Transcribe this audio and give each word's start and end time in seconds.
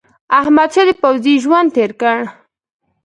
احمدشاه 0.39 0.85
د 0.87 0.91
پوځي 1.01 1.33
ژوند 1.43 1.69
تېر 1.75 1.91
کړ. 2.01 2.19